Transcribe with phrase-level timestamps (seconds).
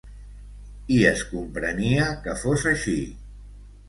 [0.95, 2.97] I es comprenia que fos així.